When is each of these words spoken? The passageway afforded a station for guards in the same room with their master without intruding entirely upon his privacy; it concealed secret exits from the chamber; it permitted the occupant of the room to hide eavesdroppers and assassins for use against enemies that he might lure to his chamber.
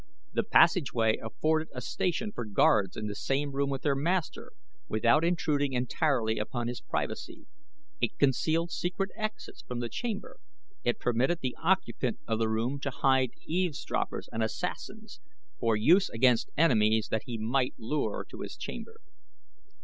The 0.33 0.41
passageway 0.41 1.17
afforded 1.17 1.67
a 1.75 1.79
station 1.79 2.31
for 2.31 2.43
guards 2.43 2.97
in 2.97 3.05
the 3.05 3.13
same 3.13 3.51
room 3.51 3.69
with 3.69 3.83
their 3.83 3.93
master 3.93 4.51
without 4.87 5.23
intruding 5.23 5.73
entirely 5.73 6.39
upon 6.39 6.67
his 6.67 6.81
privacy; 6.81 7.45
it 8.01 8.17
concealed 8.17 8.71
secret 8.71 9.11
exits 9.15 9.61
from 9.61 9.79
the 9.79 9.89
chamber; 9.89 10.39
it 10.83 10.97
permitted 10.99 11.41
the 11.41 11.55
occupant 11.61 12.17
of 12.27 12.39
the 12.39 12.49
room 12.49 12.79
to 12.79 12.89
hide 12.89 13.33
eavesdroppers 13.45 14.27
and 14.31 14.41
assassins 14.41 15.19
for 15.59 15.75
use 15.75 16.09
against 16.09 16.49
enemies 16.57 17.09
that 17.11 17.25
he 17.27 17.37
might 17.37 17.75
lure 17.77 18.25
to 18.31 18.39
his 18.39 18.57
chamber. 18.57 19.01